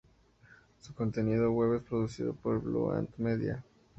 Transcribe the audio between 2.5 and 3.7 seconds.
Blue Ant Media.